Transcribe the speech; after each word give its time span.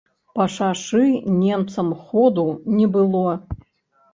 Па 0.37 0.45
шашы 0.53 1.01
немцам 1.43 1.91
ходу 2.07 2.47
не 2.79 2.89
было. 2.97 3.37